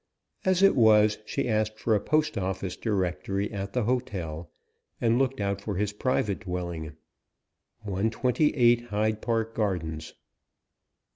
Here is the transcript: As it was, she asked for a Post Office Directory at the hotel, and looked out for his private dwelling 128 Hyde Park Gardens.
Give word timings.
As 0.45 0.63
it 0.63 0.75
was, 0.75 1.19
she 1.27 1.47
asked 1.47 1.77
for 1.77 1.93
a 1.93 1.99
Post 1.99 2.35
Office 2.35 2.75
Directory 2.75 3.51
at 3.53 3.73
the 3.73 3.83
hotel, 3.83 4.49
and 4.99 5.19
looked 5.19 5.39
out 5.39 5.61
for 5.61 5.75
his 5.75 5.93
private 5.93 6.39
dwelling 6.39 6.93
128 7.83 8.85
Hyde 8.85 9.21
Park 9.21 9.53
Gardens. 9.53 10.15